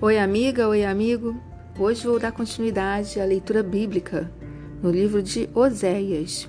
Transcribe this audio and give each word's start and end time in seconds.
Oi, 0.00 0.16
amiga, 0.16 0.68
oi, 0.68 0.84
amigo. 0.84 1.34
Hoje 1.76 2.06
vou 2.06 2.20
dar 2.20 2.30
continuidade 2.30 3.20
à 3.20 3.24
leitura 3.24 3.64
bíblica 3.64 4.30
no 4.80 4.92
livro 4.92 5.20
de 5.20 5.50
Oséias. 5.52 6.48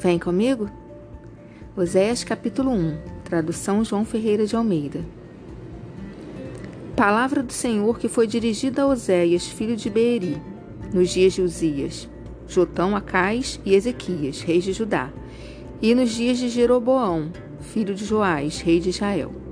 Vem 0.00 0.18
comigo? 0.18 0.68
Oséias, 1.76 2.24
capítulo 2.24 2.72
1, 2.72 2.98
tradução 3.22 3.84
João 3.84 4.04
Ferreira 4.04 4.44
de 4.44 4.56
Almeida. 4.56 5.04
Palavra 6.96 7.44
do 7.44 7.52
Senhor 7.52 7.96
que 7.96 8.08
foi 8.08 8.26
dirigida 8.26 8.82
a 8.82 8.88
Oséias, 8.88 9.46
filho 9.46 9.76
de 9.76 9.88
Beeri, 9.88 10.36
nos 10.92 11.10
dias 11.10 11.34
de 11.34 11.42
Uzias, 11.42 12.08
Jotão, 12.48 12.96
Acais 12.96 13.60
e 13.64 13.72
Ezequias, 13.72 14.40
reis 14.40 14.64
de 14.64 14.72
Judá, 14.72 15.12
e 15.80 15.94
nos 15.94 16.10
dias 16.10 16.38
de 16.38 16.48
Jeroboão, 16.48 17.30
filho 17.60 17.94
de 17.94 18.04
Joás, 18.04 18.60
rei 18.60 18.80
de 18.80 18.88
Israel 18.88 19.47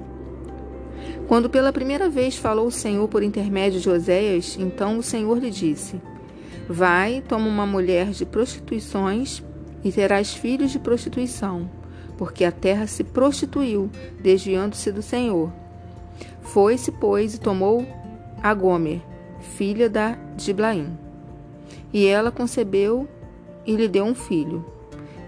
quando 1.26 1.50
pela 1.50 1.72
primeira 1.72 2.08
vez 2.08 2.36
falou 2.36 2.68
o 2.68 2.72
Senhor 2.72 3.06
por 3.08 3.22
intermédio 3.22 3.80
de 3.80 3.90
Oséias, 3.90 4.56
então 4.58 4.98
o 4.98 5.02
Senhor 5.02 5.38
lhe 5.38 5.50
disse: 5.50 6.00
Vai, 6.68 7.22
toma 7.26 7.48
uma 7.48 7.66
mulher 7.66 8.10
de 8.10 8.24
prostituições 8.24 9.42
e 9.82 9.90
terás 9.90 10.34
filhos 10.34 10.70
de 10.70 10.78
prostituição, 10.78 11.68
porque 12.16 12.44
a 12.44 12.52
terra 12.52 12.86
se 12.86 13.02
prostituiu, 13.02 13.90
desviando-se 14.20 14.92
do 14.92 15.02
Senhor. 15.02 15.52
Foi-se, 16.42 16.92
pois, 16.92 17.34
e 17.34 17.40
tomou 17.40 17.84
a 18.42 18.54
Gomer, 18.54 19.00
filha 19.40 19.90
da 19.90 20.16
Diblaim. 20.36 20.96
E 21.92 22.06
ela 22.06 22.30
concebeu 22.30 23.08
e 23.66 23.74
lhe 23.74 23.88
deu 23.88 24.04
um 24.04 24.14
filho. 24.14 24.64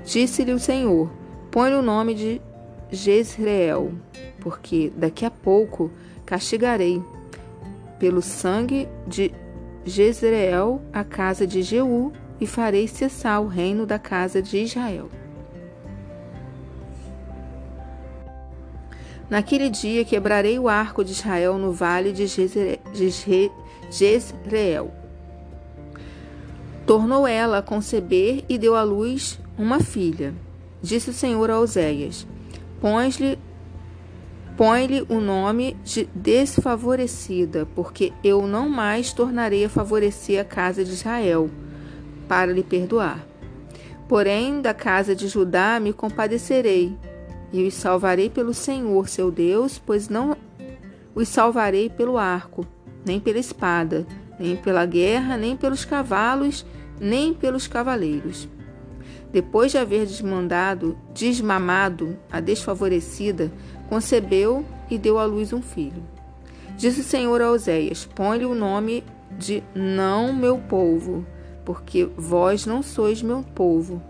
Disse-lhe 0.04 0.52
o 0.52 0.60
Senhor: 0.60 1.10
Põe-lhe 1.50 1.76
o 1.76 1.82
nome 1.82 2.14
de 2.14 2.40
Jezreel, 2.90 3.92
porque 4.40 4.92
daqui 4.96 5.24
a 5.24 5.30
pouco 5.30 5.90
castigarei 6.24 7.02
pelo 7.98 8.22
sangue 8.22 8.88
de 9.06 9.32
Jezreel 9.84 10.80
a 10.92 11.04
casa 11.04 11.46
de 11.46 11.62
Jeú 11.62 12.12
e 12.40 12.46
farei 12.46 12.86
cessar 12.86 13.40
o 13.40 13.46
reino 13.46 13.84
da 13.84 13.98
casa 13.98 14.40
de 14.40 14.58
Israel. 14.58 15.08
Naquele 19.28 19.68
dia 19.68 20.04
quebrarei 20.04 20.58
o 20.58 20.68
arco 20.68 21.04
de 21.04 21.12
Israel 21.12 21.58
no 21.58 21.72
vale 21.72 22.12
de 22.12 22.26
Jezreel. 23.90 24.90
Tornou 26.86 27.26
ela 27.26 27.58
a 27.58 27.62
conceber 27.62 28.44
e 28.48 28.56
deu 28.56 28.74
à 28.74 28.82
luz 28.82 29.38
uma 29.58 29.80
filha. 29.80 30.32
Disse 30.80 31.10
o 31.10 31.12
Senhor 31.12 31.50
a 31.50 31.60
Oséias: 31.60 32.26
Põe-lhe 32.80 33.38
Põe-lhe 34.58 35.06
o 35.08 35.20
nome 35.20 35.76
de 35.84 36.08
desfavorecida, 36.12 37.64
porque 37.76 38.12
eu 38.24 38.44
não 38.44 38.68
mais 38.68 39.12
tornarei 39.12 39.64
a 39.64 39.68
favorecer 39.68 40.40
a 40.40 40.44
casa 40.44 40.84
de 40.84 40.90
Israel, 40.90 41.48
para 42.26 42.50
lhe 42.50 42.64
perdoar. 42.64 43.24
Porém, 44.08 44.60
da 44.60 44.74
casa 44.74 45.14
de 45.14 45.28
Judá 45.28 45.78
me 45.78 45.92
compadecerei, 45.92 46.92
e 47.52 47.68
os 47.68 47.74
salvarei 47.74 48.28
pelo 48.28 48.52
Senhor, 48.52 49.08
seu 49.08 49.30
Deus, 49.30 49.78
pois 49.78 50.08
não 50.08 50.36
os 51.14 51.28
salvarei 51.28 51.88
pelo 51.88 52.18
arco, 52.18 52.66
nem 53.06 53.20
pela 53.20 53.38
espada, 53.38 54.04
nem 54.40 54.56
pela 54.56 54.84
guerra, 54.84 55.36
nem 55.36 55.56
pelos 55.56 55.84
cavalos, 55.84 56.66
nem 57.00 57.32
pelos 57.32 57.68
cavaleiros. 57.68 58.48
Depois 59.32 59.70
de 59.70 59.78
haver 59.78 60.06
desmandado, 60.06 60.96
desmamado 61.12 62.18
a 62.30 62.40
desfavorecida, 62.40 63.52
concebeu 63.88 64.64
e 64.90 64.96
deu 64.96 65.18
à 65.18 65.24
luz 65.24 65.52
um 65.52 65.60
filho. 65.60 66.02
Disse 66.76 67.00
o 67.00 67.04
Senhor 67.04 67.42
a 67.42 67.50
Oséias: 67.50 68.08
Põe-lhe 68.14 68.46
o 68.46 68.54
nome 68.54 69.04
de 69.36 69.62
não 69.74 70.32
meu 70.32 70.58
povo, 70.58 71.26
porque 71.64 72.08
vós 72.16 72.64
não 72.64 72.82
sois 72.82 73.22
meu 73.22 73.42
povo, 73.54 74.02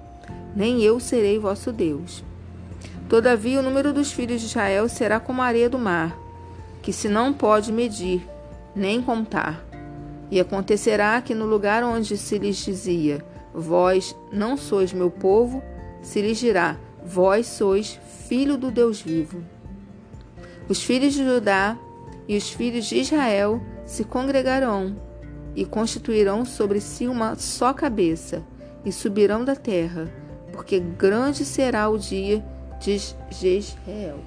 nem 0.54 0.82
eu 0.82 1.00
serei 1.00 1.38
vosso 1.38 1.72
Deus. 1.72 2.22
Todavia 3.08 3.58
o 3.58 3.62
número 3.62 3.92
dos 3.92 4.12
filhos 4.12 4.40
de 4.40 4.46
Israel 4.46 4.88
será 4.88 5.18
como 5.18 5.42
a 5.42 5.46
areia 5.46 5.68
do 5.68 5.78
mar, 5.78 6.16
que 6.82 6.92
se 6.92 7.08
não 7.08 7.32
pode 7.32 7.72
medir, 7.72 8.24
nem 8.76 9.00
contar. 9.02 9.64
E 10.30 10.38
acontecerá 10.38 11.20
que 11.22 11.34
no 11.34 11.46
lugar 11.46 11.82
onde 11.82 12.18
se 12.18 12.38
lhes 12.38 12.56
dizia, 12.56 13.24
vós 13.52 14.14
não 14.32 14.56
sois 14.56 14.92
meu 14.92 15.10
povo, 15.10 15.62
se 16.02 16.20
lhes 16.20 16.38
dirá, 16.38 16.76
vós 17.04 17.46
sois 17.46 17.98
filho 18.28 18.56
do 18.56 18.70
Deus 18.70 19.00
vivo. 19.00 19.42
Os 20.68 20.82
filhos 20.82 21.14
de 21.14 21.24
Judá 21.24 21.78
e 22.26 22.36
os 22.36 22.50
filhos 22.50 22.86
de 22.86 22.98
Israel 22.98 23.60
se 23.86 24.04
congregarão 24.04 24.96
e 25.56 25.64
constituirão 25.64 26.44
sobre 26.44 26.80
si 26.80 27.08
uma 27.08 27.34
só 27.36 27.72
cabeça 27.72 28.44
e 28.84 28.92
subirão 28.92 29.44
da 29.44 29.56
terra, 29.56 30.12
porque 30.52 30.78
grande 30.78 31.44
será 31.44 31.88
o 31.88 31.98
dia 31.98 32.44
de 32.80 32.98
Jezreel. 33.30 34.20